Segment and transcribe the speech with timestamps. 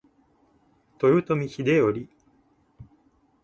[0.99, 2.07] 豊臣秀頼